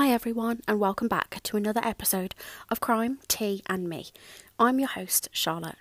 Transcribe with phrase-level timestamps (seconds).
[0.00, 2.36] Hi, everyone, and welcome back to another episode
[2.70, 4.06] of Crime, Tea, and Me.
[4.56, 5.74] I'm your host, Charlotte.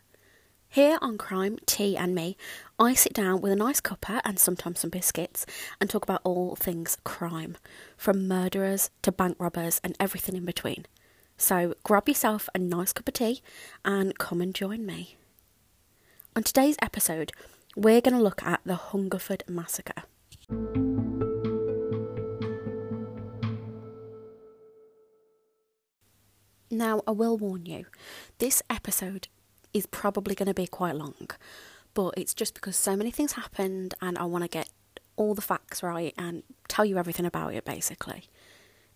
[0.68, 2.36] Here on Crime, Tea, and Me,
[2.80, 5.46] I sit down with a nice cuppa and sometimes some biscuits
[5.80, 7.58] and talk about all things crime,
[7.96, 10.88] from murderers to bank robbers and everything in between.
[11.38, 13.44] So grab yourself a nice cup of tea
[13.86, 15.16] and come and join me.
[16.36, 17.34] On today's episode,
[17.76, 20.06] we're going to look at the Hungerford Massacre.
[26.78, 27.88] Now, I will warn you,
[28.38, 29.30] this episode
[29.74, 31.28] is probably going to be quite long,
[31.96, 34.70] but it's just because so many things happened and I want to get
[35.16, 38.26] all the facts right and tell you everything about it basically.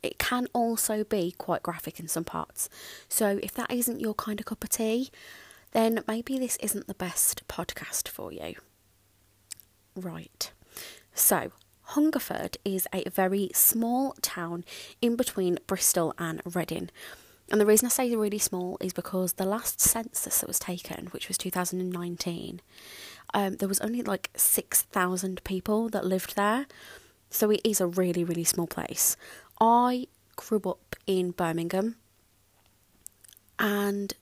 [0.03, 2.69] It can also be quite graphic in some parts,
[3.09, 5.09] so if that isn't your kind of cup of tea,
[5.71, 8.53] then maybe this isn't the best podcast for you.
[9.95, 10.51] Right,
[11.15, 11.51] so
[11.81, 14.65] Hungerford is a very small town
[15.01, 16.91] in between Bristol and Reading
[17.51, 21.07] and the reason I say really small is because the last census that was taken,
[21.07, 22.61] which was 2019,
[23.33, 26.65] um, there was only like 6,000 people that lived there.
[27.29, 29.17] So it is a really, really small place.
[29.59, 31.97] I grew up in Birmingham
[33.59, 34.13] and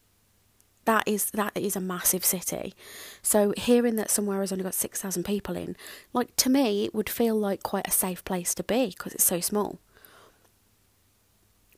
[0.86, 2.73] that is that is a massive city.
[3.21, 5.75] So hearing that somewhere has only got 6,000 people in,
[6.14, 9.23] like to me it would feel like quite a safe place to be because it's
[9.23, 9.80] so small.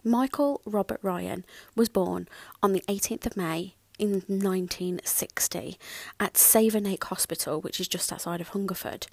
[0.03, 2.27] Michael Robert Ryan was born
[2.61, 5.77] on the 18th of May in 1960
[6.19, 9.07] at Savernake Hospital, which is just outside of Hungerford.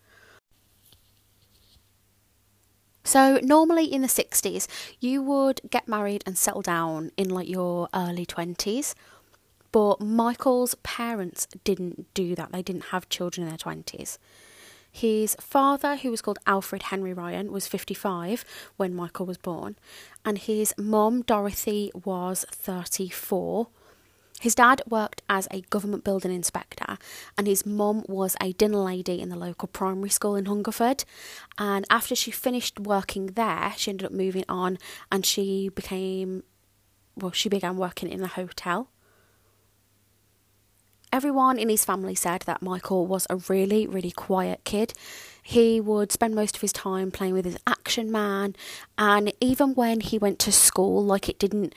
[3.05, 4.67] So, normally in the 60s,
[5.01, 8.95] you would get married and settle down in like your early 20s.
[9.73, 12.53] But Michael's parents didn't do that.
[12.53, 14.19] They didn't have children in their 20s.
[14.91, 18.45] His father, who was called Alfred Henry Ryan, was 55
[18.77, 19.77] when Michael was born,
[20.25, 23.69] and his mum, Dorothy, was 34.
[24.41, 26.97] His dad worked as a government building inspector,
[27.37, 31.05] and his mum was a dinner lady in the local primary school in Hungerford.
[31.59, 34.79] And after she finished working there, she ended up moving on
[35.11, 36.45] and she became,
[37.17, 38.91] well, she began working in a hotel.
[41.11, 44.93] Everyone in his family said that Michael was a really, really quiet kid.
[45.43, 48.55] He would spend most of his time playing with his action man,
[48.99, 51.75] and even when he went to school, like it didn't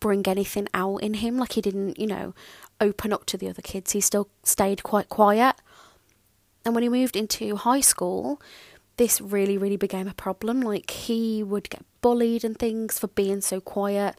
[0.00, 2.34] bring anything out in him, like he didn't, you know,
[2.78, 5.56] open up to the other kids, he still stayed quite quiet.
[6.66, 8.40] And when he moved into high school,
[8.98, 10.60] this really, really became a problem.
[10.60, 14.14] Like he would get bullied and things for being so quiet,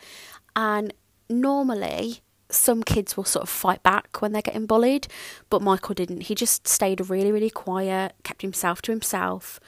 [0.55, 0.91] and
[1.29, 5.07] normally some kids will sort of fight back when they're getting bullied,
[5.49, 6.21] but Michael didn't.
[6.21, 9.59] He just stayed really, really quiet, kept himself to himself,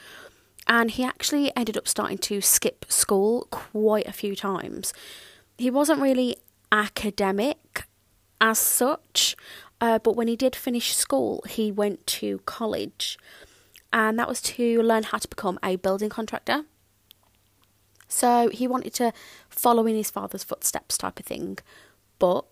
[0.67, 4.93] and he actually ended up starting to skip school quite a few times.
[5.57, 6.37] He wasn't really
[6.71, 7.85] academic
[8.39, 9.35] as such,
[9.81, 13.17] uh, but when he did finish school, he went to college,
[13.91, 16.65] and that was to learn how to become a building contractor.
[18.07, 19.11] So he wanted to
[19.49, 21.57] follow in his father's footsteps, type of thing,
[22.19, 22.45] but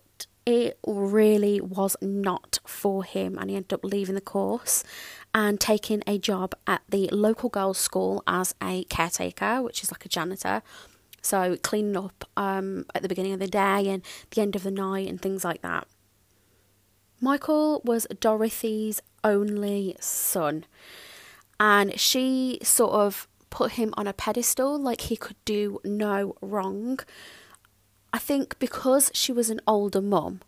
[0.46, 4.84] it really was not for him, and he ended up leaving the course
[5.34, 10.06] and taking a job at the local girls' school as a caretaker, which is like
[10.06, 10.62] a janitor.
[11.20, 14.70] So cleaning up um, at the beginning of the day and the end of the
[14.70, 15.88] night and things like that.
[17.20, 20.64] Michael was Dorothy's only son,
[21.58, 27.00] and she sort of put him on a pedestal like he could do no wrong.
[28.12, 30.40] I think because she was an older mum,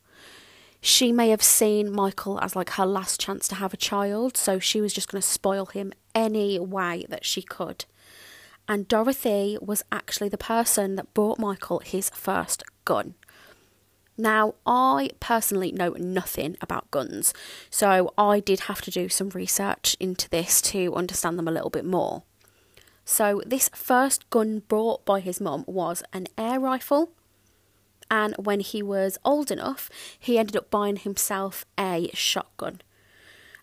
[0.80, 4.58] she may have seen Michael as like her last chance to have a child, so
[4.58, 7.84] she was just going to spoil him any way that she could.
[8.68, 13.14] And Dorothy was actually the person that bought Michael his first gun.
[14.16, 17.32] Now, I personally know nothing about guns,
[17.70, 21.70] so I did have to do some research into this to understand them a little
[21.70, 22.24] bit more.
[23.04, 27.12] So, this first gun bought by his mum was an air rifle
[28.10, 32.80] and when he was old enough, he ended up buying himself a shotgun.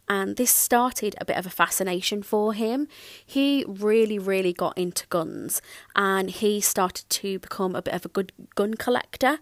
[0.08, 2.88] And this started a bit of a fascination for him.
[3.26, 5.62] He really, really got into guns
[5.96, 9.40] and he started to become a bit of a good gun collector.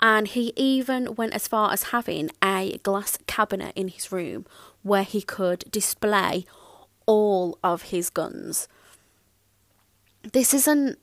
[0.00, 4.46] And he even went as far as having a glass cabinet in his room
[4.82, 6.44] where he could display
[7.06, 8.66] all of his guns.
[10.32, 10.98] This isn't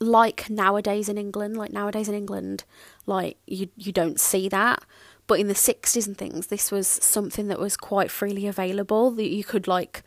[0.00, 2.64] like nowadays in England, like nowadays in England,
[3.06, 4.82] like you you don't see that.
[5.26, 9.28] But in the sixties and things, this was something that was quite freely available that
[9.28, 10.02] you could like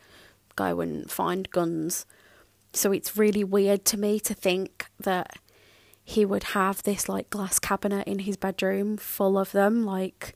[0.56, 2.06] go and find guns.
[2.72, 5.36] So it's really weird to me to think that
[6.04, 9.84] he would have this like glass cabinet in his bedroom full of them.
[9.84, 10.34] Like,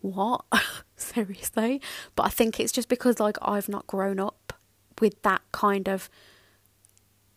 [0.00, 0.44] what?
[0.96, 1.80] Seriously?
[2.14, 4.52] But I think it's just because like I've not grown up
[5.00, 6.08] with that kind of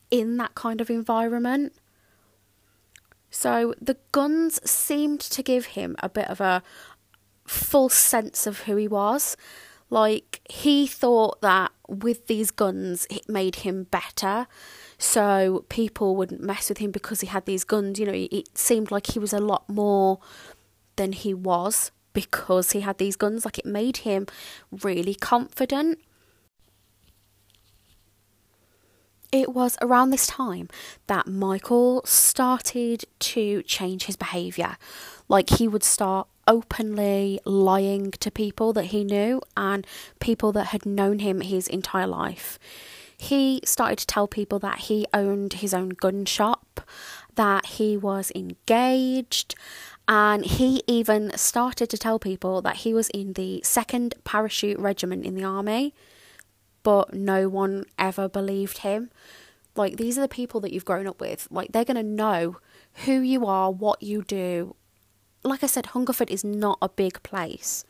[0.09, 1.74] in that kind of environment.
[3.30, 6.63] So the guns seemed to give him a bit of a
[7.45, 9.36] full sense of who he was.
[9.89, 14.48] Like he thought that with these guns it made him better.
[14.98, 18.00] So people wouldn't mess with him because he had these guns.
[18.00, 20.19] You know, it seemed like he was a lot more
[20.95, 23.45] than he was because he had these guns.
[23.45, 24.25] Like it made him
[24.71, 26.00] really confident.
[29.31, 30.69] It was around this time
[31.07, 34.77] that Michael started to change his behaviour.
[35.27, 39.85] Like he would start openly lying to people that he knew and
[40.19, 42.57] people that had known him his entire life.
[43.18, 46.81] He started to tell people that he owned his own gun shop,
[47.35, 49.56] that he was engaged,
[50.07, 55.25] and he even started to tell people that he was in the 2nd Parachute Regiment
[55.25, 55.94] in the army,
[56.88, 59.12] but no one ever believed him.
[59.75, 61.45] Like, these are the people that you've grown up with.
[61.51, 62.60] Like, they're going to know
[63.04, 64.74] who you are, what you do,
[65.44, 67.84] like I said, Hungerford is not a big place.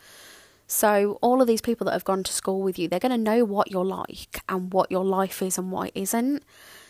[0.65, 3.19] So, all of these people that have gone to school with you, they're going to
[3.19, 6.41] know what you're like and what your life is and what it isn't.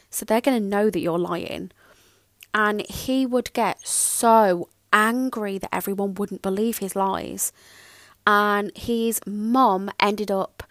[0.09, 1.71] So, they're going to know that you're lying.
[2.53, 7.51] And he would get so angry that everyone wouldn't believe his lies.
[8.25, 10.63] And his mum ended up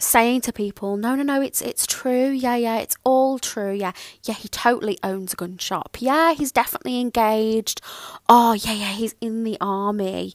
[0.00, 2.30] saying to people, "No, no, no, it's it's true.
[2.30, 3.72] Yeah, yeah, it's all true.
[3.72, 3.92] Yeah,
[4.24, 5.98] yeah, he totally owns a gun shop.
[6.00, 7.80] Yeah, he's definitely engaged.
[8.28, 10.34] Oh, yeah, yeah, he's in the army."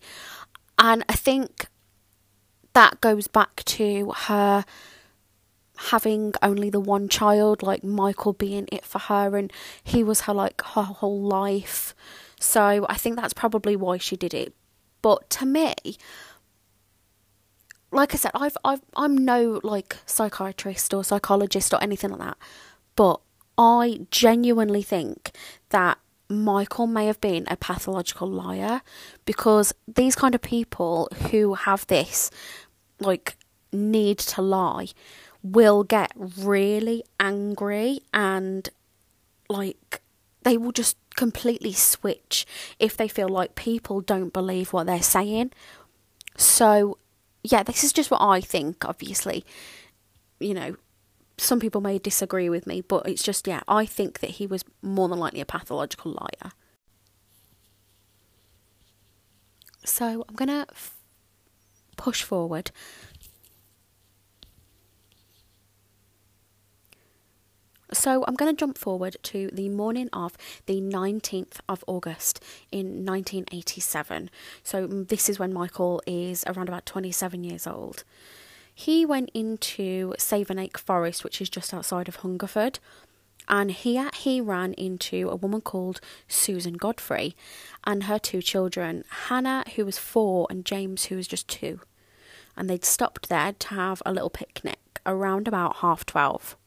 [0.78, 1.68] And I think
[2.74, 4.66] that goes back to her
[5.78, 9.52] having only the one child, like Michael being it for her, and
[9.84, 11.94] he was her like her whole life.
[12.40, 14.54] So I think that's probably why she did it.
[15.02, 15.74] But to me,
[17.96, 22.38] like I said, I've, I've I'm no like psychiatrist or psychologist or anything like that,
[22.96, 23.22] but
[23.58, 25.32] I genuinely think
[25.70, 25.98] that
[26.28, 28.82] Michael may have been a pathological liar
[29.26, 32.30] because these kind of people who have this
[33.00, 33.38] like
[33.72, 34.88] need to lie
[35.42, 38.70] will get really angry and
[39.48, 40.02] like
[40.44, 42.46] they will just completely switch
[42.78, 45.52] if they feel like people don't believe what they're saying.
[46.36, 46.98] So
[47.52, 49.46] yeah, this is just what I think, obviously.
[50.40, 50.76] You know,
[51.38, 54.64] some people may disagree with me, but it's just, yeah, I think that he was
[54.82, 56.52] more than likely a pathological liar.
[59.84, 60.98] So I'm going to f-
[61.96, 62.72] push forward
[67.96, 73.06] So I'm going to jump forward to the morning of the 19th of August in
[73.06, 74.30] 1987.
[74.64, 78.04] So this is when Michael is around about 27 years old.
[78.74, 82.80] He went into Savernake Forest, which is just outside of Hungerford,
[83.48, 87.36] and here he ran into a woman called Susan Godfrey
[87.86, 91.80] and her two children, Hannah, who was four, and James, who was just two.
[92.58, 96.58] And they'd stopped there to have a little picnic around about half twelve.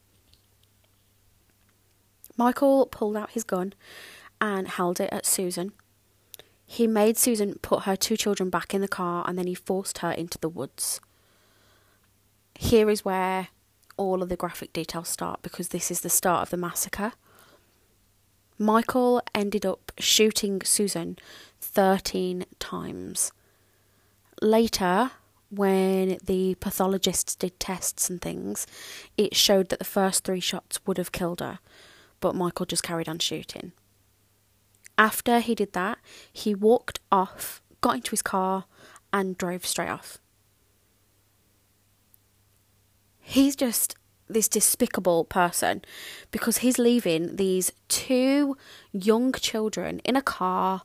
[2.39, 3.75] Michael pulled out his gun
[4.41, 5.73] and held it at Susan.
[6.65, 9.99] He made Susan put her two children back in the car and then he forced
[9.99, 11.01] her into the woods.
[12.55, 13.49] Here is where
[13.97, 17.13] all of the graphic details start because this is the start of the massacre.
[18.57, 21.17] Michael ended up shooting Susan
[21.61, 23.33] 13 times.
[24.41, 25.13] Later,
[25.51, 28.67] when the pathologists did tests and things,
[29.17, 31.59] it showed that the first three shots would have killed her,
[32.21, 33.73] but Michael just carried on shooting.
[34.97, 35.99] After he did that,
[36.33, 38.65] he walked off, got into his car,
[39.13, 40.19] and drove straight off.
[43.21, 43.95] He's just
[44.29, 45.83] this despicable person
[46.31, 48.57] because he's leaving these two
[48.93, 50.83] young children in a car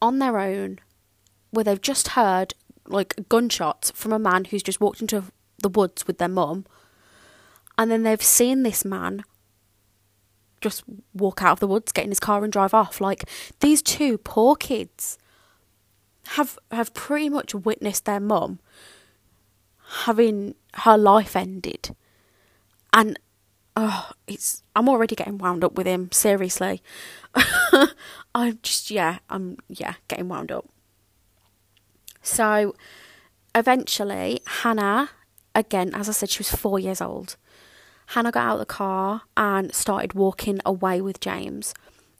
[0.00, 0.78] on their own
[1.50, 2.54] where they've just heard
[2.86, 5.24] like gunshots from a man who's just walked into
[5.62, 6.64] the woods with their mum
[7.76, 9.24] and then they've seen this man
[10.60, 10.84] just
[11.14, 13.00] walk out of the woods, get in his car and drive off.
[13.00, 13.24] Like
[13.60, 15.18] these two poor kids
[16.28, 18.58] have have pretty much witnessed their mum
[20.04, 21.94] having her life ended.
[22.92, 23.18] And
[23.76, 26.82] oh, it's I'm already getting wound up with him, seriously.
[28.34, 30.66] I'm just yeah, I'm yeah, getting wound up.
[32.22, 32.74] So
[33.54, 35.10] eventually Hannah
[35.54, 37.36] again, as I said, she was four years old.
[38.08, 41.74] Hannah got out of the car and started walking away with James.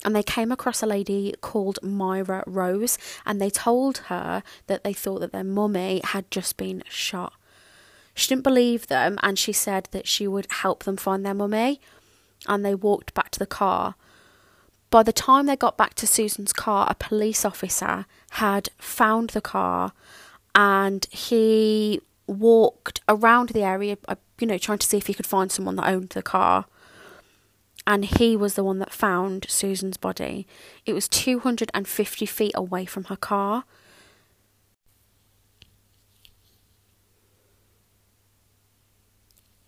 [0.05, 4.93] And they came across a lady called Myra Rose, and they told her that they
[4.93, 7.33] thought that their mummy had just been shot.
[8.15, 11.81] She didn't believe them, and she said that she would help them find their mummy.
[12.47, 13.97] And they walked back to the car.
[14.91, 19.41] By the time they got back to Susan's car, a police officer had found the
[19.41, 19.93] car
[20.55, 25.27] and he walked around the area, uh, you know, trying to see if he could
[25.27, 26.67] find someone that owned the car.
[27.87, 30.47] And he was the one that found Susan's body.
[30.85, 33.65] It was 250 feet away from her car.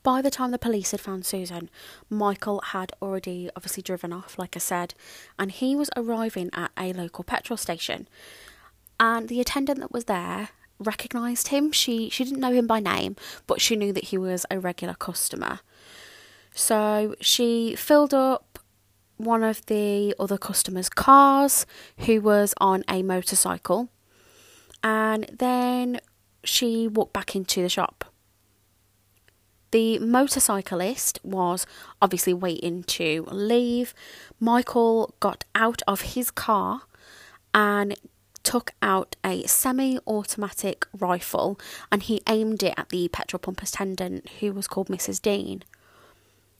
[0.02, 1.68] By the time the police had found Susan,
[2.08, 4.94] Michael had already obviously driven off, like I said,
[5.38, 8.08] and he was arriving at a local petrol station.
[8.98, 11.70] And the attendant that was there recognised him.
[11.72, 14.94] She she didn't know him by name, but she knew that he was a regular
[14.94, 15.60] customer.
[16.54, 18.58] So she filled up
[19.16, 21.66] one of the other customers' cars
[21.98, 23.90] who was on a motorcycle,
[24.82, 26.00] and then
[26.42, 28.06] she walked back into the shop.
[29.72, 31.64] The motorcyclist was
[32.02, 33.94] obviously waiting to leave.
[34.40, 36.82] Michael got out of his car
[37.54, 37.94] and
[38.42, 41.58] took out a semi automatic rifle
[41.90, 45.20] and he aimed it at the petrol pump attendant who was called Mrs.
[45.20, 45.62] Dean.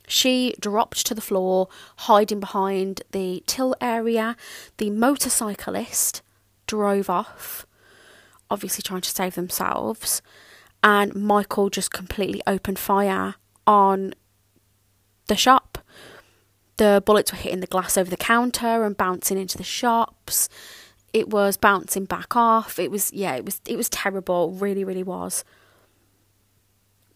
[0.07, 1.69] She dropped to the floor,
[1.99, 4.37] hiding behind the till area.
[4.79, 6.23] The motorcyclist
[6.67, 7.65] drove off,
[8.51, 10.21] obviously trying to save themselves
[10.83, 13.35] and Michael just completely opened fire
[13.67, 14.15] on
[15.27, 15.79] the shop.
[16.79, 20.49] The bullets were hitting the glass over the counter and bouncing into the shops.
[21.13, 22.79] It was bouncing back off.
[22.79, 25.45] It was yeah, it was it was terrible, really really was.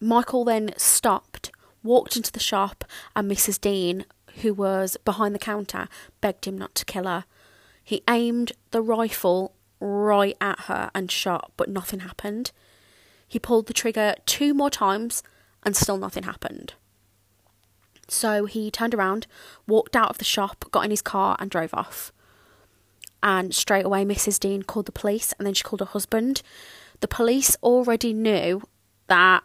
[0.00, 1.50] Michael then stopped,
[1.82, 2.84] walked into the shop,
[3.16, 3.60] and Mrs.
[3.60, 4.04] Dean,
[4.42, 5.88] who was behind the counter,
[6.20, 7.24] begged him not to kill her.
[7.82, 12.50] He aimed the rifle right at her and shot, but nothing happened.
[13.26, 15.22] He pulled the trigger two more times
[15.62, 16.74] and still nothing happened.
[18.08, 19.26] So he turned around,
[19.66, 22.12] walked out of the shop, got in his car, and drove off.
[23.24, 24.38] And straight away, Mrs.
[24.38, 26.42] Dean called the police and then she called her husband.
[27.00, 28.62] The police already knew
[29.06, 29.42] that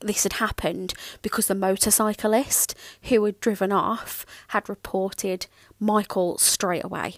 [0.00, 2.74] this had happened because the motorcyclist
[3.04, 5.46] who had driven off had reported
[5.80, 7.14] Michael straight away.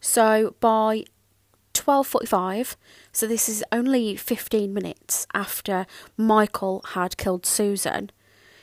[0.00, 1.04] So by
[1.74, 2.76] 12:45
[3.12, 8.10] so this is only 15 minutes after Michael had killed Susan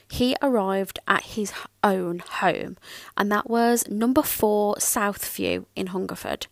[0.09, 1.51] he arrived at his
[1.83, 2.77] own home
[3.17, 6.47] and that was number 4 Southview in Hungerford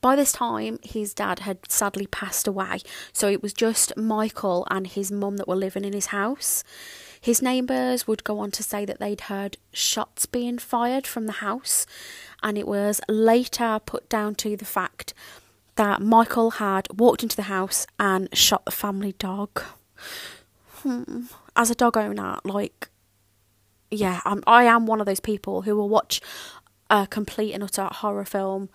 [0.00, 2.78] by this time his dad had sadly passed away
[3.12, 6.64] so it was just Michael and his mum that were living in his house
[7.22, 11.34] his neighbours would go on to say that they'd heard shots being fired from the
[11.34, 11.86] house,
[12.42, 15.14] and it was later put down to the fact
[15.76, 19.62] that Michael had walked into the house and shot the family dog.
[20.78, 21.26] Hmm.
[21.54, 22.88] As a dog owner, like,
[23.90, 26.20] yeah, I'm, I am one of those people who will watch
[26.88, 28.68] a complete and utter horror film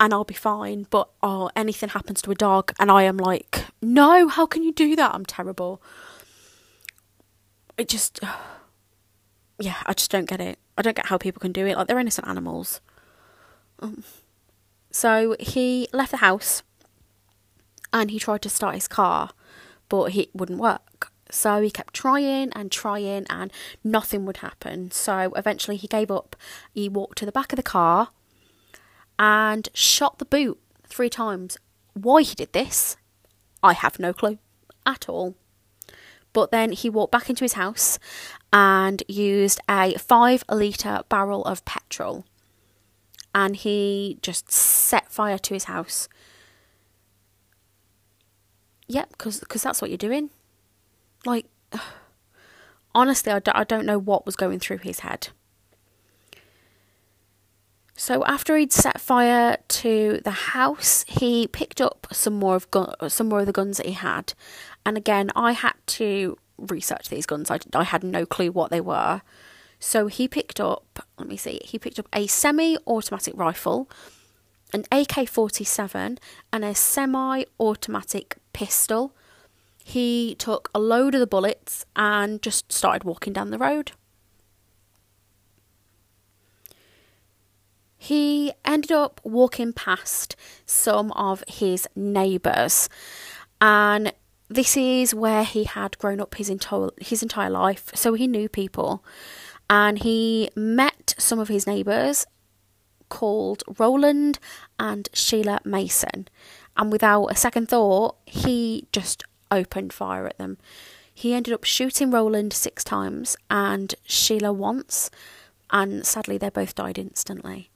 [0.00, 3.66] and I'll be fine, but oh, anything happens to a dog, and I am like,
[3.82, 5.14] no, how can you do that?
[5.14, 5.82] I'm terrible.
[7.76, 8.20] It just
[9.58, 10.58] yeah i just don't get it.
[10.78, 11.76] I don't get how people can do it.
[11.76, 12.80] Like they're innocent animals.
[13.80, 14.02] Um,
[14.90, 16.62] so he left the house
[17.92, 19.30] and he tried to start his car
[19.88, 24.90] but it wouldn't work so he kept trying and trying and nothing would happen.
[24.90, 26.36] So eventually he gave up.
[26.72, 28.08] He walked to the back of the car
[29.18, 31.58] and shot the boot three times.
[31.94, 32.96] Why he did this
[33.62, 34.38] i have no clue
[34.86, 35.34] at all.
[36.32, 37.98] But then he walked back into his house
[38.52, 42.24] and used a five litre barrel of petrol.
[43.34, 46.08] And he just set fire to his house.
[48.86, 50.30] Yep, because cause that's what you're doing.
[51.24, 51.46] Like,
[52.94, 55.28] honestly, I don't know what was going through his head.
[57.96, 62.66] So after he'd set fire to the house, he picked up some more of
[63.12, 64.32] some more of the guns that he had,
[64.86, 67.50] and again, I had to research these guns.
[67.50, 69.22] I, I had no clue what they were.
[69.78, 73.90] So he picked up, let me see, he picked up a semi automatic rifle,
[74.72, 76.18] an AK 47,
[76.52, 79.14] and a semi automatic pistol.
[79.90, 83.92] He took a load of the bullets and just started walking down the road.
[88.02, 92.88] he ended up walking past some of his neighbours
[93.60, 94.10] and
[94.48, 98.48] this is where he had grown up his entire his entire life, so he knew
[98.48, 99.04] people,
[99.68, 102.26] and he met some of his neighbours
[103.08, 104.40] called Roland
[104.78, 106.26] and Sheila Mason,
[106.76, 110.58] and without a second thought, he just opened fire at them.
[111.12, 115.10] He ended up shooting Roland six times and Sheila once,
[115.70, 117.70] and sadly, they both died instantly.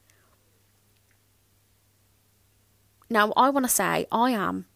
[3.10, 4.66] Now, I want to say I am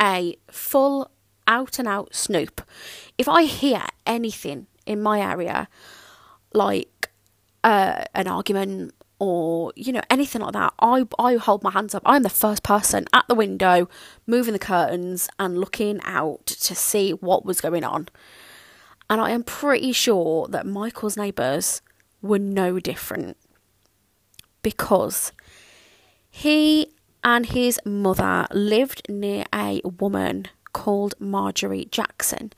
[0.00, 1.10] a full
[1.46, 2.60] out and out snoop.
[3.16, 5.68] If I hear anything in my area,
[6.52, 7.10] like
[7.64, 12.02] uh, an argument or you know anything like that, I I hold my hands up.
[12.04, 13.88] I'm the first person at the window,
[14.26, 18.08] moving the curtains and looking out to see what was going on.
[19.10, 21.80] And I am pretty sure that Michael's neighbours
[22.20, 23.36] were no different
[24.62, 25.32] because
[26.30, 26.92] he
[27.24, 32.52] and his mother lived near a woman called Marjorie Jackson,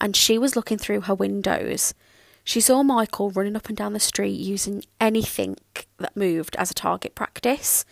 [0.00, 1.94] and she was looking through her windows.
[2.44, 5.56] She saw Michael running up and down the street using anything
[5.98, 7.84] that moved as a target practice.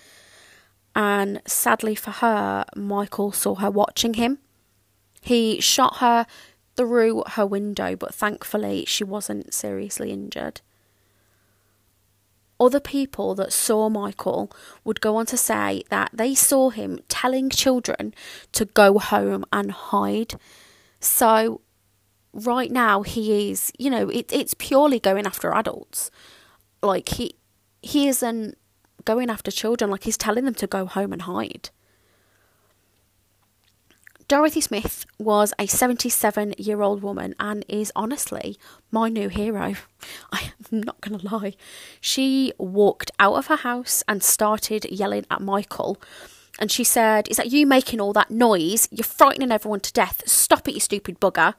[0.95, 4.39] And sadly for her, Michael saw her watching him.
[5.21, 6.27] He shot her
[6.77, 10.61] through her window, but thankfully she wasn't seriously injured.
[12.59, 14.53] Other people that saw Michael
[14.85, 18.13] would go on to say that they saw him telling children
[18.53, 20.35] to go home and hide.
[21.01, 21.63] So,
[22.33, 26.11] right now, he is, you know, it, it's purely going after adults.
[26.83, 27.37] Like, he,
[27.83, 28.57] he isn't
[29.05, 31.71] going after children, like, he's telling them to go home and hide.
[34.31, 38.57] Dorothy Smith was a 77 year old woman and is honestly
[38.93, 39.75] my new hero.
[40.33, 41.55] I am not going to lie.
[42.01, 46.01] She walked out of her house and started yelling at Michael.
[46.61, 48.87] And she said, Is that you making all that noise?
[48.93, 50.23] You're frightening everyone to death.
[50.27, 51.55] Stop it, you stupid bugger.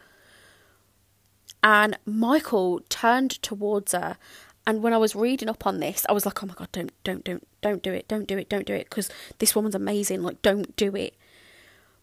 [1.63, 4.17] And Michael turned towards her.
[4.65, 6.91] And when I was reading up on this, I was like, Oh my God, don't,
[7.03, 8.07] don't, don't, don't do it.
[8.07, 8.49] Don't do it.
[8.49, 8.89] Don't do it.
[8.89, 10.21] Because this woman's amazing.
[10.21, 11.15] Like, don't do it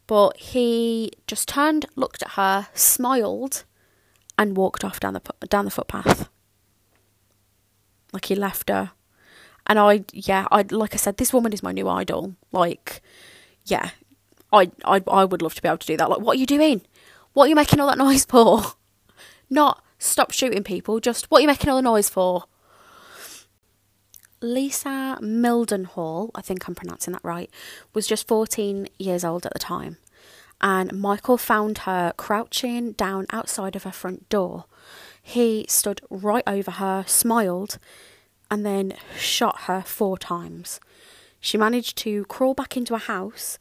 [0.09, 3.65] but he just turned, looked at her, smiled,
[4.37, 6.29] and walked off down the down the footpath.
[8.13, 8.93] Like he left her,
[9.67, 12.35] and I, yeah, I like I said, this woman is my new idol.
[12.53, 13.03] Like,
[13.67, 13.91] yeah,
[14.51, 16.09] I, I, I would love to be able to do that.
[16.09, 16.81] Like, what are you doing?
[17.35, 18.63] What are you making all that noise for?
[19.51, 21.01] Not stop shooting people.
[21.01, 22.45] Just what are you making all the noise for?
[24.41, 27.51] Lisa Mildenhall, I think I'm pronouncing that right,
[27.93, 29.97] was just 14 years old at the time,
[30.61, 34.67] and Michael found her crouching down outside of her front door.
[35.21, 37.79] He stood right over her, smiled,
[38.49, 40.79] and then shot her four times.
[41.41, 43.59] She managed to crawl back into a house,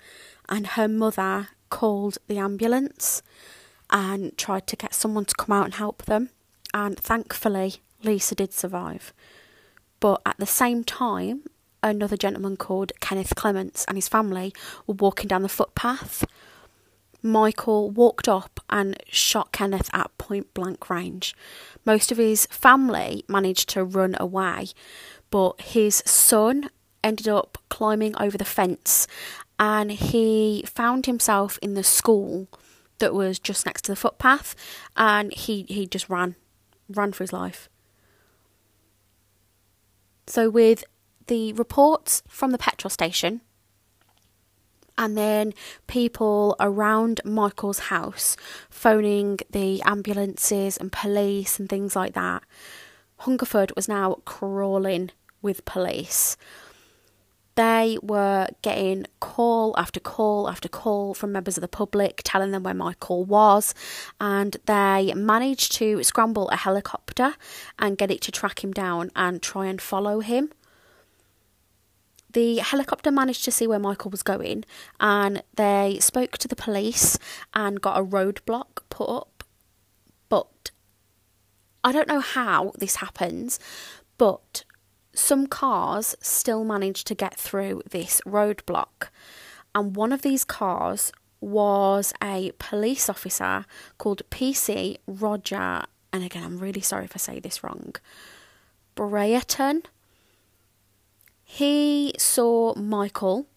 [0.48, 3.24] and her mother called the ambulance
[3.90, 6.30] and tried to get someone to come out and help them.
[6.74, 9.14] And thankfully, Lisa did survive.
[10.00, 11.44] But at the same time,
[11.82, 14.54] another gentleman called Kenneth Clements and his family
[14.86, 16.26] were walking down the footpath.
[17.24, 21.36] Michael walked up and shot Kenneth at point blank range.
[21.86, 24.68] Most of his family managed to run away,
[25.32, 26.70] but his son
[27.04, 29.08] ended up climbing over the fence
[29.60, 32.48] and he found himself in the school
[33.00, 34.56] that was just next to the footpath
[34.96, 36.36] and he, he just ran
[36.90, 37.70] ran for his life.
[40.26, 40.84] So, with
[41.28, 43.42] the reports from the petrol station,
[44.98, 45.54] and then
[45.86, 48.36] people around Michael's house
[48.70, 52.44] phoning the ambulances and police and things like that,
[53.20, 56.36] Hungerford was now crawling with police.
[57.58, 62.62] They were getting call after call after call from members of the public telling them
[62.62, 63.74] where Michael was,
[64.22, 67.34] and they managed to scramble a helicopter
[67.80, 70.52] and get it to track him down and try and follow him.
[72.32, 74.64] The helicopter managed to see where Michael was going
[75.00, 77.18] and they spoke to the police
[77.56, 79.44] and got a roadblock put up.
[80.30, 80.70] But
[81.84, 83.60] I don't know how this happens,
[84.20, 84.64] but
[85.18, 89.10] some cars still managed to get through this roadblock.
[89.74, 93.66] And one of these cars was a police officer
[93.98, 97.96] called PC Roger, and again, I'm really sorry if I say this wrong,
[98.96, 99.84] Brereton.
[101.44, 103.48] He saw Michael,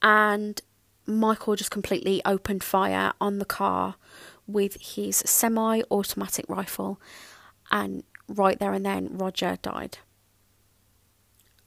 [0.00, 0.60] and
[1.06, 3.96] Michael just completely opened fire on the car
[4.46, 7.00] with his semi automatic rifle,
[7.70, 9.98] and right there and then, Roger died.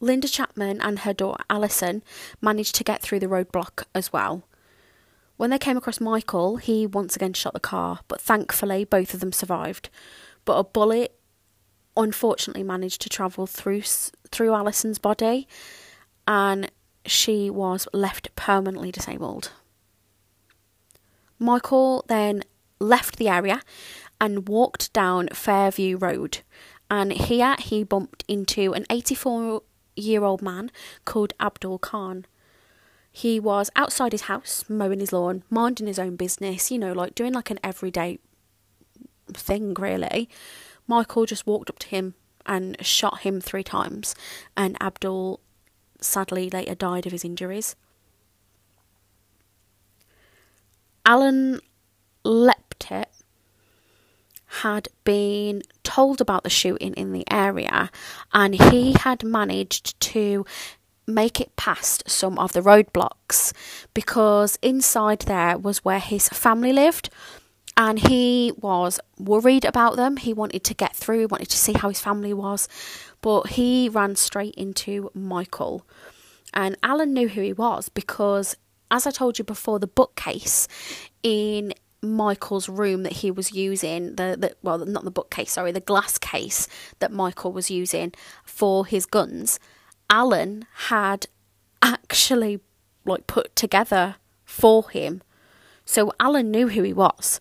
[0.00, 2.02] Linda Chapman and her daughter Alison
[2.40, 4.44] managed to get through the roadblock as well.
[5.36, 9.20] When they came across Michael, he once again shot the car, but thankfully both of
[9.20, 9.90] them survived.
[10.44, 11.18] But a bullet
[11.96, 15.48] unfortunately managed to travel through through Alison's body
[16.26, 16.70] and
[17.04, 19.52] she was left permanently disabled.
[21.38, 22.42] Michael then
[22.78, 23.62] left the area
[24.20, 26.38] and walked down Fairview Road.
[26.90, 29.62] And here he bumped into an 84
[30.00, 30.70] year old man
[31.04, 32.26] called Abdul Khan.
[33.12, 37.14] He was outside his house, mowing his lawn, minding his own business, you know, like
[37.14, 38.18] doing like an everyday
[39.32, 40.28] thing, really.
[40.86, 42.14] Michael just walked up to him
[42.46, 44.14] and shot him three times,
[44.56, 45.40] and Abdul
[46.00, 47.76] sadly later died of his injuries.
[51.04, 51.60] Alan
[52.24, 53.06] Lepetit
[54.50, 57.90] had been told about the shooting in the area
[58.32, 60.44] and he had managed to
[61.06, 63.52] make it past some of the roadblocks
[63.94, 67.10] because inside there was where his family lived
[67.76, 70.16] and he was worried about them.
[70.16, 72.68] He wanted to get through, he wanted to see how his family was,
[73.22, 75.86] but he ran straight into Michael.
[76.52, 78.56] And Alan knew who he was because,
[78.90, 80.66] as I told you before, the bookcase
[81.22, 85.80] in Michael's room that he was using, the, the well, not the bookcase, sorry, the
[85.80, 86.66] glass case
[86.98, 88.12] that Michael was using
[88.44, 89.60] for his guns,
[90.08, 91.26] Alan had
[91.82, 92.60] actually
[93.04, 95.22] like put together for him.
[95.84, 97.40] So Alan knew who he was.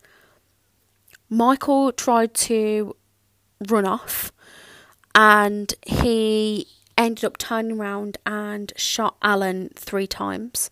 [1.29, 2.95] Michael tried to
[3.67, 4.31] run off
[5.13, 6.67] and he
[6.97, 10.69] ended up turning around and shot Alan three times,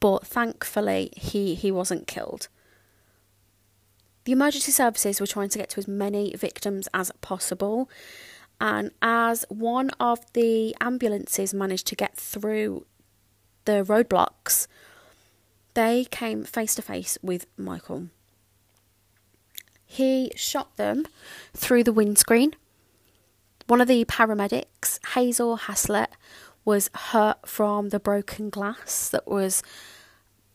[0.00, 2.48] but thankfully he, he wasn't killed.
[4.24, 7.88] The emergency services were trying to get to as many victims as possible,
[8.60, 12.86] and as one of the ambulances managed to get through
[13.64, 14.66] the roadblocks,
[15.74, 18.08] they came face to face with Michael.
[19.86, 21.06] He shot them
[21.54, 22.54] through the windscreen
[23.70, 26.10] one of the paramedics, Hazel Haslett,
[26.64, 29.62] was hurt from the broken glass that was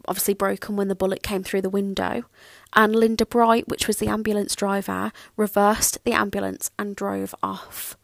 [0.08, 2.24] obviously broken when the bullet came through the window.
[2.74, 7.98] And Linda Bright, which was the ambulance driver, reversed the ambulance and drove off.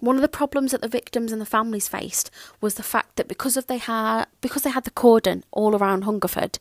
[0.00, 3.28] One of the problems that the victims and the families faced was the fact that
[3.28, 6.58] because of they had because they had the cordon all around Hungerford,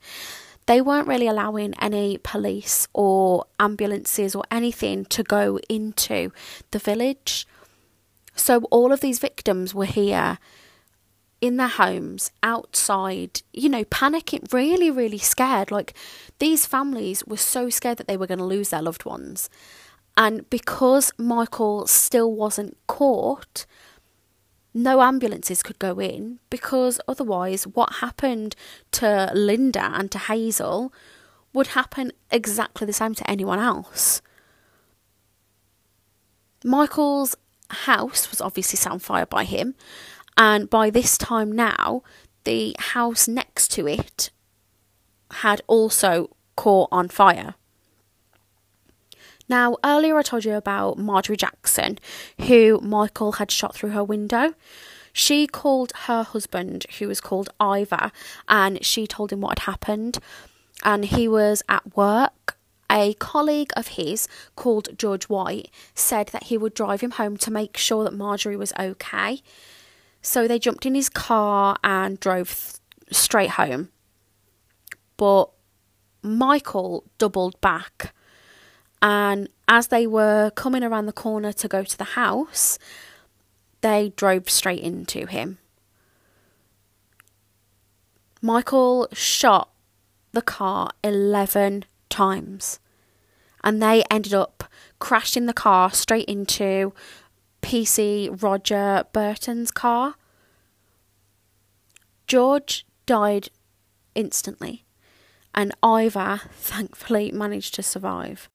[0.67, 6.31] they weren't really allowing any police or ambulances or anything to go into
[6.69, 7.47] the village.
[8.36, 10.38] So all of these victims were here
[11.41, 15.71] in their homes, outside, you know, panicking, really, really scared.
[15.71, 15.95] Like
[16.39, 19.49] these families were so scared that they were going to lose their loved ones.
[20.15, 23.65] And because Michael still wasn't caught,
[24.73, 28.56] no ambulances could go in because otherwise, what happened
[28.91, 30.93] to Linda and to Hazel
[31.54, 34.21] would happen exactly the same to anyone else.
[36.63, 37.36] Michael's
[37.69, 39.75] house was obviously set on fire by him,
[40.38, 42.04] and by this time now,
[42.44, 44.32] the house next to it
[45.32, 47.56] had also caught on fire.
[49.48, 52.00] Now, earlier I told you about Marjorie Jackson,
[52.39, 54.54] who Michael had shot through her window.
[55.13, 58.12] She called her husband, who was called Ivor,
[58.48, 60.20] and she told him what had happened.
[60.84, 62.58] And he was at work.
[62.89, 67.52] A colleague of his called George White said that he would drive him home to
[67.52, 69.41] make sure that Marjorie was okay.
[70.21, 73.89] So they jumped in his car and drove th- straight home.
[75.17, 75.49] But
[76.21, 78.13] Michael doubled back
[79.01, 82.77] and as they were coming around the corner to go to the house,
[83.81, 85.57] they drove straight into him.
[88.41, 89.69] Michael shot
[90.34, 92.79] the car 11 times
[93.63, 94.63] and they ended up
[94.99, 96.93] crashing the car straight into
[97.62, 100.15] PC Roger Burton's car.
[102.28, 103.50] George died
[104.15, 104.86] instantly,
[105.54, 108.50] and Ivor thankfully managed to survive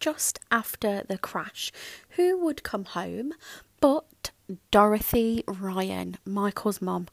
[0.00, 1.70] just after the crash.
[2.10, 3.34] Who would come home
[3.80, 4.32] but
[4.70, 7.06] Dorothy Ryan, Michael's mum?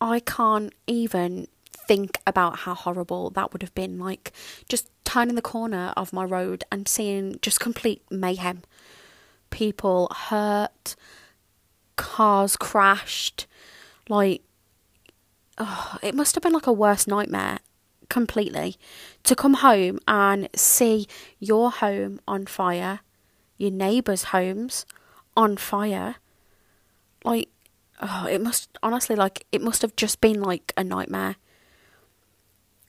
[0.00, 1.48] I can't even
[1.86, 3.98] think about how horrible that would have been.
[3.98, 4.32] Like,
[4.68, 8.62] just turning the corner of my road and seeing just complete mayhem.
[9.54, 10.96] People hurt,
[11.94, 13.46] cars crashed.
[14.08, 14.42] Like,
[15.58, 17.60] oh, it must have been like a worst nightmare
[18.08, 18.76] completely.
[19.22, 21.06] To come home and see
[21.38, 22.98] your home on fire,
[23.56, 24.86] your neighbours' homes
[25.36, 26.16] on fire,
[27.24, 27.48] like,
[28.02, 31.36] oh, it must honestly, like, it must have just been like a nightmare.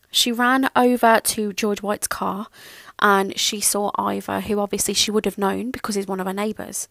[0.09, 2.47] She ran over to George White's car
[2.99, 6.33] and she saw Ivor, who obviously she would have known because he's one of her
[6.33, 6.87] neighbours.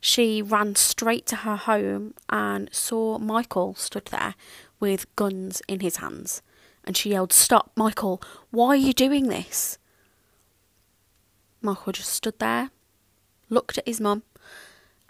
[0.00, 4.34] She ran straight to her home and saw Michael stood there
[4.80, 6.42] with guns in his hands.
[6.84, 9.78] And she yelled, Stop, Michael, why are you doing this?
[11.60, 12.70] Michael just stood there,
[13.48, 14.24] looked at his mum,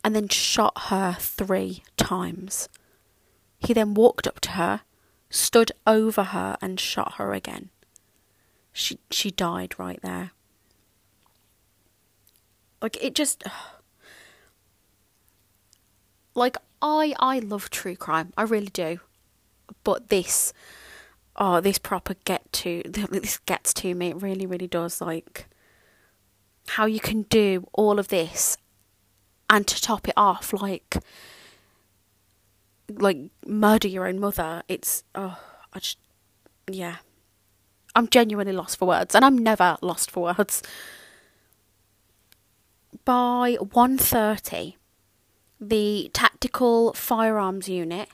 [0.04, 2.68] and then shot her three times.
[3.60, 4.82] He then walked up to her,
[5.30, 7.70] stood over her, and shot her again.
[8.72, 10.32] She she died right there.
[12.80, 13.44] Like it just
[16.34, 18.32] like I I love true crime.
[18.36, 19.00] I really do.
[19.84, 20.52] But this
[21.36, 24.08] oh, this proper get to this gets to me.
[24.08, 25.46] It really really does like
[26.68, 28.56] how you can do all of this
[29.50, 30.96] and to top it off like
[32.88, 35.38] like murder your own mother it's oh
[35.72, 35.98] i just
[36.70, 36.96] yeah
[37.94, 40.62] i'm genuinely lost for words and i'm never lost for words
[43.04, 44.74] by 1.30
[45.60, 48.08] the tactical firearms unit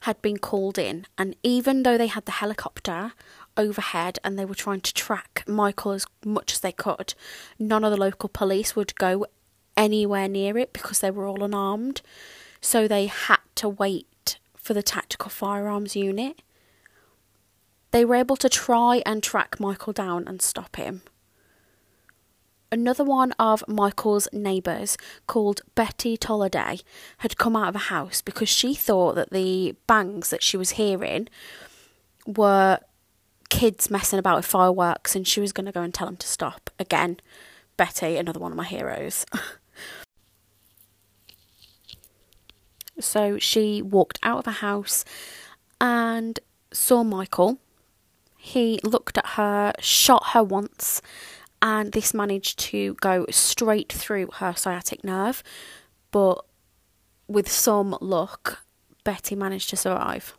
[0.00, 3.12] had been called in and even though they had the helicopter
[3.56, 7.14] overhead and they were trying to track Michael as much as they could.
[7.58, 9.26] None of the local police would go
[9.76, 12.02] anywhere near it because they were all unarmed.
[12.60, 16.42] So they had to wait for the tactical firearms unit.
[17.94, 21.02] They were able to try and track Michael down and stop him.
[22.72, 26.80] Another one of Michael's neighbours, called Betty Tolladay,
[27.18, 30.70] had come out of a house because she thought that the bangs that she was
[30.70, 31.28] hearing
[32.26, 32.80] were
[33.48, 36.26] kids messing about with fireworks and she was going to go and tell them to
[36.26, 36.70] stop.
[36.80, 37.20] Again,
[37.76, 39.24] Betty, another one of my heroes.
[42.98, 45.04] so she walked out of a house
[45.80, 46.40] and
[46.72, 47.60] saw Michael.
[48.44, 51.00] He looked at her, shot her once,
[51.62, 55.42] and this managed to go straight through her sciatic nerve.
[56.10, 56.44] But
[57.26, 58.66] with some luck,
[59.02, 60.36] Betty managed to survive.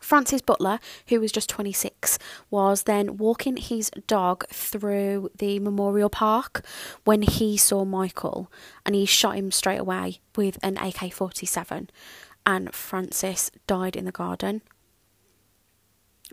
[0.00, 6.64] Francis Butler, who was just 26, was then walking his dog through the memorial park
[7.04, 8.50] when he saw Michael
[8.86, 11.90] and he shot him straight away with an AK 47.
[12.46, 14.62] And Francis died in the garden.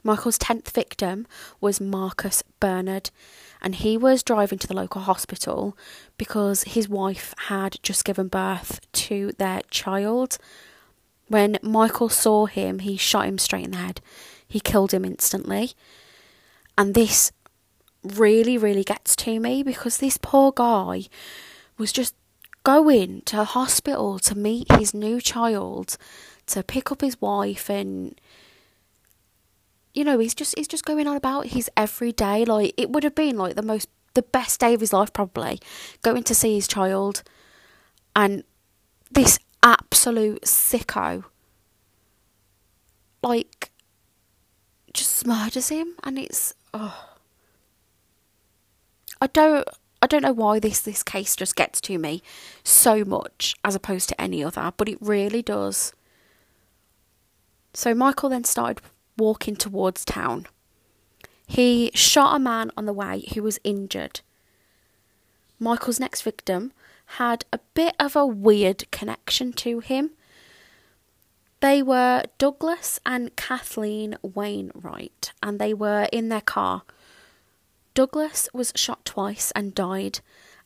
[0.05, 1.27] Michael's 10th victim
[1.59, 3.09] was Marcus Bernard,
[3.61, 5.77] and he was driving to the local hospital
[6.17, 10.37] because his wife had just given birth to their child
[11.27, 14.01] when Michael saw him, he shot him straight in the head.
[14.47, 15.71] He killed him instantly.
[16.77, 17.31] And this
[18.03, 21.05] really, really gets to me because this poor guy
[21.77, 22.13] was just
[22.63, 25.97] going to hospital to meet his new child,
[26.47, 28.19] to pick up his wife and
[29.95, 33.15] you know, he's just he's just going on about his everyday like it would have
[33.15, 35.59] been like the most the best day of his life probably
[36.01, 37.23] going to see his child
[38.15, 38.43] and
[39.11, 41.23] this absolute sicko
[43.21, 43.71] like
[44.93, 47.15] just murders him and it's oh
[49.21, 49.67] I don't
[50.01, 52.21] I don't know why this this case just gets to me
[52.63, 55.93] so much as opposed to any other, but it really does.
[57.73, 58.81] So Michael then started
[59.17, 60.47] walking towards town.
[61.47, 64.21] He shot a man on the way who was injured.
[65.59, 66.73] Michael's next victim
[67.17, 70.11] had a bit of a weird connection to him.
[71.61, 76.83] They were Douglas and Kathleen Wainwright, and they were in their car.
[77.93, 80.19] Douglas was shot twice and died,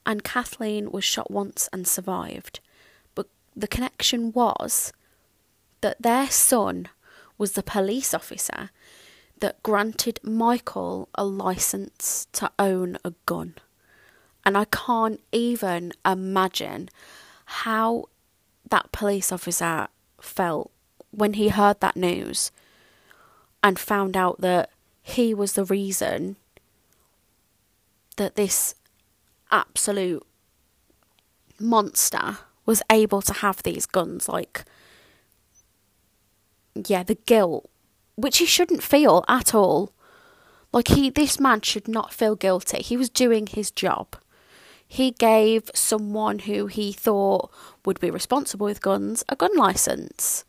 [0.05, 2.59] and Kathleen was shot once and survived.
[3.13, 4.91] But the connection was
[5.81, 6.89] that their son
[7.39, 8.69] was the police officer
[9.39, 13.55] that granted Michael a license to own a gun.
[14.45, 16.89] And I can't even imagine
[17.45, 18.05] how
[18.69, 19.87] that police officer
[20.21, 20.71] felt
[21.11, 22.51] when he heard that news
[23.63, 24.69] and found out that
[25.01, 26.35] he was the reason
[28.17, 28.75] that this
[29.49, 30.25] absolute
[31.59, 34.63] monster was able to have these guns like
[36.87, 37.69] yeah the guilt
[38.15, 39.93] which he shouldn't feel at all
[40.71, 44.15] like he this man should not feel guilty he was doing his job
[44.91, 47.51] he gave someone who he thought
[47.85, 50.43] would be responsible with guns a gun license.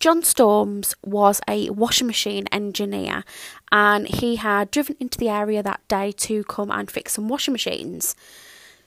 [0.00, 3.24] John Storms was a washing machine engineer
[3.70, 7.52] and he had driven into the area that day to come and fix some washing
[7.52, 8.16] machines.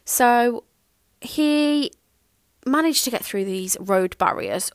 [0.03, 0.63] So
[1.21, 1.91] he
[2.65, 4.72] managed to get through these road barriers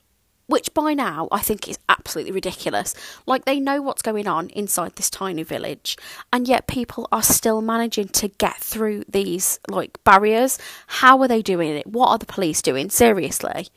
[0.47, 2.95] which by now I think is absolutely ridiculous.
[3.27, 5.97] Like they know what's going on inside this tiny village,
[6.33, 10.59] and yet people are still managing to get through these like barriers.
[10.87, 11.87] How are they doing it?
[11.87, 12.91] What are the police doing?
[12.91, 13.69] Seriously.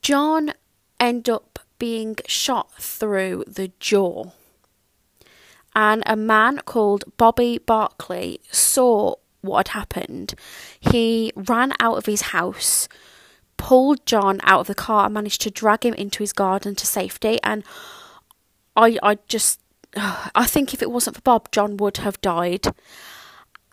[0.00, 0.52] John
[0.98, 4.30] end up being shot through the jaw.
[5.74, 10.34] And a man called Bobby Barkley saw what had happened.
[10.80, 12.88] He ran out of his house
[13.58, 16.86] pulled John out of the car and managed to drag him into his garden to
[16.86, 17.38] safety.
[17.44, 17.62] And
[18.74, 19.60] I, I just,
[19.96, 22.68] I think if it wasn't for Bob, John would have died.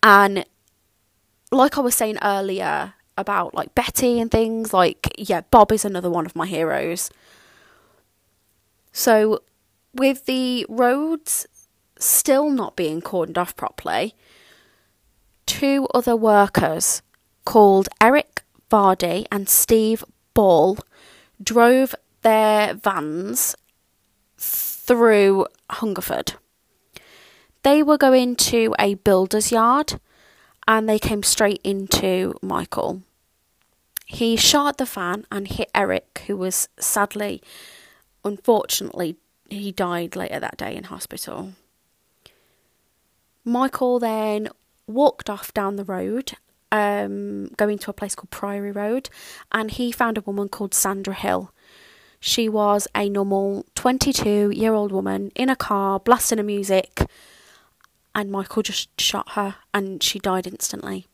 [0.04, 0.45] And
[1.51, 6.10] like I was saying earlier about like Betty and things, like, yeah, Bob is another
[6.10, 7.10] one of my heroes.
[8.91, 9.41] So,
[9.93, 11.47] with the roads
[11.97, 14.15] still not being cordoned off properly,
[15.45, 17.01] two other workers
[17.45, 20.03] called Eric Vardy and Steve
[20.34, 20.77] Ball
[21.41, 23.55] drove their vans
[24.38, 26.34] through Hungerford.
[27.63, 29.99] They were going to a builder's yard
[30.67, 33.01] and they came straight into Michael.
[34.05, 37.41] He shot the van and hit Eric, who was sadly,
[38.23, 39.17] unfortunately,
[39.49, 41.53] he died later that day in hospital.
[43.43, 44.49] Michael then
[44.88, 46.34] walked off down the road
[46.76, 49.10] um, going to a place called Priory Road,
[49.52, 51.52] and he found a woman called Sandra Hill.
[52.19, 57.02] She was a normal 22 year old woman in a car, blasting her music,
[58.13, 61.08] and Michael just shot her and she died instantly.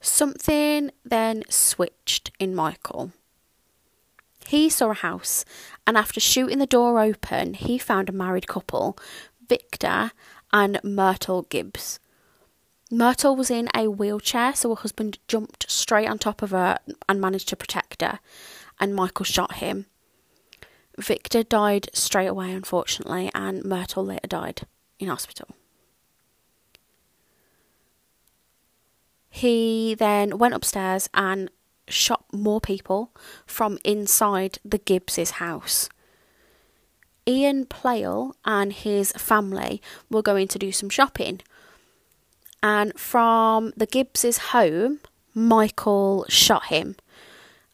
[0.00, 3.12] Something then switched in Michael.
[4.46, 5.44] He saw a house,
[5.86, 8.98] and after shooting the door open, he found a married couple,
[9.48, 10.10] Victor
[10.52, 11.98] and Myrtle Gibbs.
[12.90, 17.20] Myrtle was in a wheelchair, so her husband jumped straight on top of her and
[17.20, 18.20] managed to protect her,
[18.78, 19.86] and Michael shot him.
[20.98, 24.62] Victor died straight away, unfortunately, and Myrtle later died
[24.98, 25.48] in hospital.
[29.30, 31.50] He then went upstairs and
[31.88, 33.10] shot more people
[33.46, 35.88] from inside the Gibbses' house.
[37.26, 39.80] Ian Playle and his family
[40.10, 41.40] were going to do some shopping
[42.62, 45.00] and from the Gibbs's home,
[45.34, 46.96] Michael shot him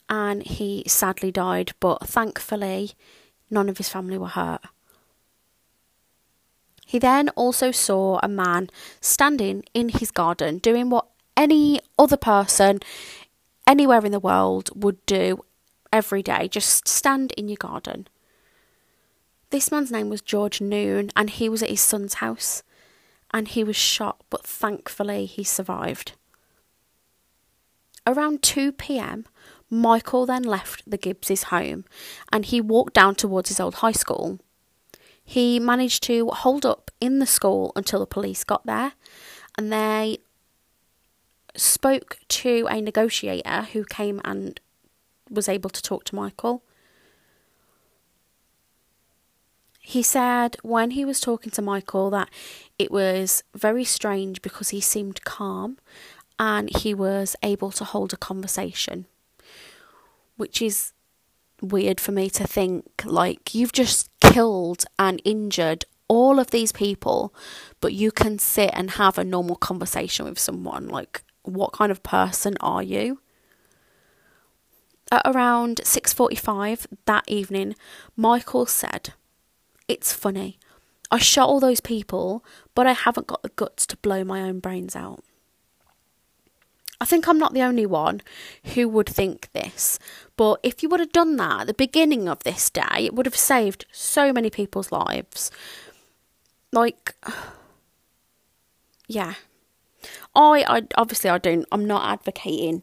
[0.08, 2.92] and he sadly died, but thankfully,
[3.50, 4.62] none of his family were hurt.
[6.87, 8.70] He then also saw a man
[9.02, 11.06] standing in his garden doing what
[11.37, 12.80] any other person
[13.66, 15.44] anywhere in the world would do
[15.92, 18.08] every day just stand in your garden.
[19.50, 22.62] This man's name was George Noon, and he was at his son's house
[23.32, 26.12] and he was shot, but thankfully he survived.
[28.06, 29.26] Around 2 pm,
[29.68, 31.84] Michael then left the Gibbses' home
[32.32, 34.38] and he walked down towards his old high school.
[35.22, 38.92] He managed to hold up in the school until the police got there
[39.58, 40.18] and they
[41.54, 44.58] spoke to a negotiator who came and
[45.30, 46.62] was able to talk to Michael.
[49.88, 52.29] He said when he was talking to Michael that
[52.79, 55.79] it was very strange because he seemed calm
[56.38, 59.07] and he was able to hold a conversation,
[60.37, 60.92] which is
[61.62, 67.35] weird for me to think like you've just killed and injured all of these people,
[67.81, 70.87] but you can sit and have a normal conversation with someone.
[70.87, 73.22] Like, what kind of person are you?
[75.11, 77.74] At around 6:45 that evening,
[78.16, 79.14] Michael said
[79.88, 80.59] it's funny.
[81.11, 84.61] I shot all those people, but I haven't got the guts to blow my own
[84.61, 85.24] brains out.
[87.01, 88.20] I think I'm not the only one
[88.74, 89.98] who would think this,
[90.37, 93.27] but if you would have done that at the beginning of this day, it would
[93.27, 95.51] have saved so many people's lives.
[96.72, 97.14] Like,
[99.07, 99.35] yeah.
[100.35, 102.83] I, I obviously I don't I'm not advocating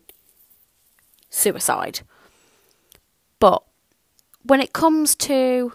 [1.29, 2.01] suicide.
[3.39, 3.63] But
[4.43, 5.73] when it comes to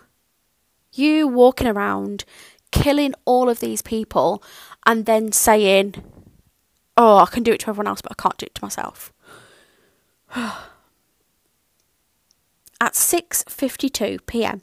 [0.92, 2.24] you walking around,
[2.70, 4.42] killing all of these people,
[4.86, 5.94] and then saying,
[6.96, 9.12] Oh, I can do it to everyone else, but I can't do it to myself.
[10.34, 10.54] At
[12.94, 14.62] 6:52 p.m.,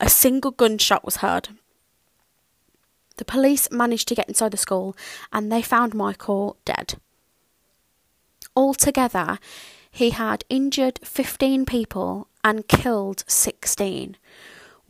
[0.00, 1.50] a single gunshot was heard.
[3.16, 4.96] The police managed to get inside the school
[5.32, 6.94] and they found Michael dead.
[8.56, 9.38] Altogether,
[9.90, 14.16] he had injured 15 people and killed 16,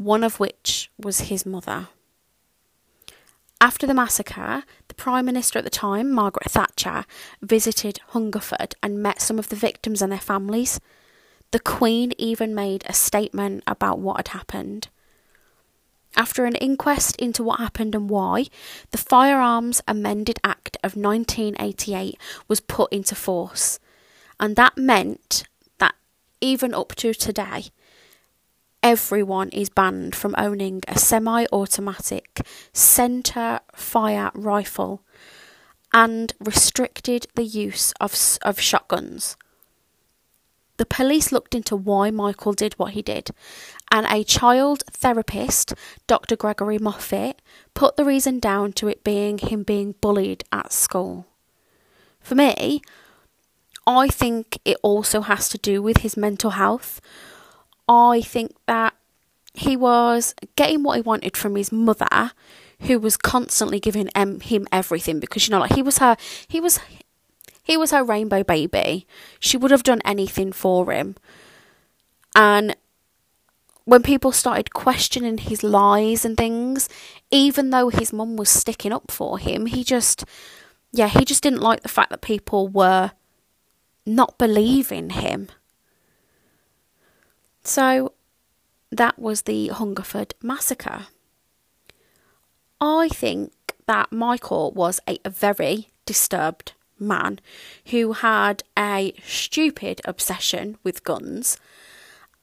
[0.05, 1.89] one of which was his mother.
[3.61, 7.05] After the massacre, the Prime Minister at the time, Margaret Thatcher,
[7.41, 10.81] visited Hungerford and met some of the victims and their families.
[11.53, 14.89] The Queen even made a statement about what had happened.
[16.17, 18.47] After an inquest into what happened and why,
[18.91, 23.79] the Firearms Amended Act of 1988 was put into force.
[24.41, 25.45] And that meant
[25.79, 25.95] that
[26.41, 27.67] even up to today,
[28.83, 35.03] everyone is banned from owning a semi automatic centre fire rifle
[35.93, 39.37] and restricted the use of, of shotguns.
[40.79, 43.31] The police looked into why Michael did what he did,
[43.91, 45.75] and a child therapist,
[46.07, 46.35] Dr.
[46.35, 47.41] Gregory Moffat,
[47.75, 51.27] put the reason down to it being him being bullied at school.
[52.21, 52.81] For me,
[53.87, 57.01] I think it also has to do with his mental health.
[57.93, 58.95] I think that
[59.53, 62.33] he was getting what he wanted from his mother,
[62.81, 66.17] who was constantly giving him everything because you know, like he was her,
[66.49, 66.81] he was,
[67.63, 69.07] he was her rainbow baby.
[69.39, 71.17] She would have done anything for him,
[72.35, 72.75] and
[73.85, 76.89] when people started questioning his lies and things,
[77.31, 80.25] even though his mum was sticking up for him, he just,
[80.93, 83.11] yeah, he just didn't like the fact that people were
[84.07, 85.49] not believing him.
[87.65, 88.13] So
[88.91, 91.07] that was the Hungerford massacre.
[92.81, 93.53] I think
[93.87, 97.39] that Michael was a, very disturbed man
[97.87, 101.57] who had a stupid obsession with guns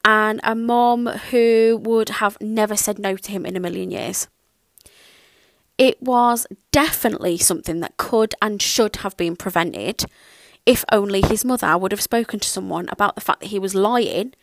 [0.03, 4.27] and a mom who would have never said no to him in a million years.
[5.77, 10.05] It was definitely something that could and should have been prevented
[10.65, 13.75] if only his mother would have spoken to someone about the fact that he was
[13.75, 14.33] lying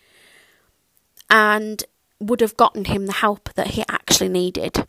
[1.31, 1.85] and
[2.21, 4.87] would have gotten him the help that he actually needed.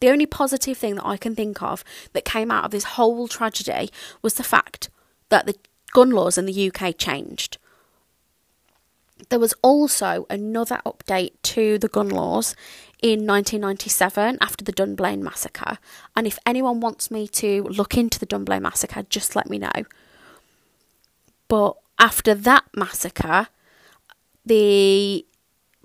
[0.00, 3.28] The only positive thing that I can think of that came out of this whole
[3.28, 3.90] tragedy
[4.20, 4.90] was the fact
[5.28, 5.54] that the
[5.92, 7.58] gun laws in the UK changed.
[9.28, 12.56] There was also another update to the gun laws
[13.00, 15.78] in 1997 after the Dunblane massacre.
[16.16, 19.84] And if anyone wants me to look into the Dunblane massacre, just let me know.
[21.46, 23.48] But after that massacre,
[24.44, 25.26] the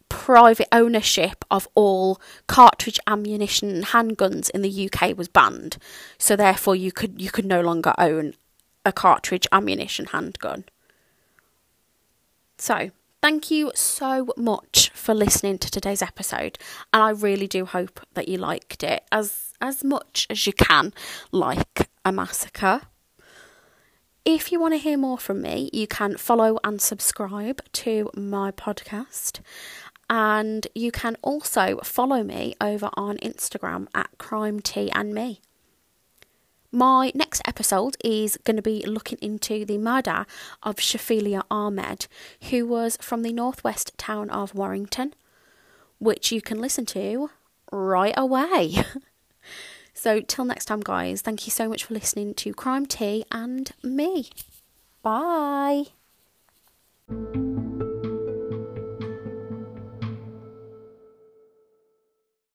[0.10, 5.78] private ownership of all cartridge ammunition and handguns in the UK was banned.
[6.18, 8.34] So therefore you could you could no longer own
[8.86, 10.64] a cartridge ammunition handgun.
[12.58, 12.90] So,
[13.22, 16.58] thank you so much for listening to today's episode
[16.92, 20.94] and I really do hope that you liked it as as much as you can
[21.32, 22.82] like a massacre.
[24.30, 28.52] If you want to hear more from me, you can follow and subscribe to my
[28.52, 29.40] podcast.
[30.10, 35.40] And you can also follow me over on Instagram at Crime Tea and Me.
[36.74, 40.26] My next episode is going to be looking into the murder
[40.62, 42.08] of Shafilea Ahmed,
[42.50, 45.14] who was from the northwest town of Warrington,
[46.00, 47.30] which you can listen to
[47.72, 48.76] right away.
[49.98, 53.72] So, till next time, guys, thank you so much for listening to Crime Tea and
[53.82, 54.30] me.
[55.02, 55.86] Bye.